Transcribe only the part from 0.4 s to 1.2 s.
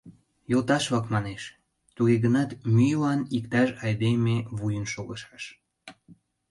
Йолташ-влак,